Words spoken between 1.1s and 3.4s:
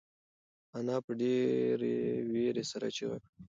ډېرې وېرې سره چیغه کړه.